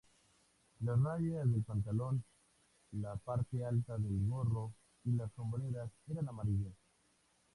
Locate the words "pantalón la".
1.61-3.17